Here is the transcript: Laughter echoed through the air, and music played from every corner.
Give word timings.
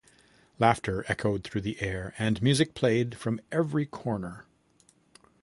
Laughter 0.57 1.05
echoed 1.09 1.43
through 1.43 1.61
the 1.61 1.79
air, 1.79 2.15
and 2.17 2.41
music 2.41 2.73
played 2.73 3.13
from 3.15 3.39
every 3.51 3.85
corner. 3.85 4.45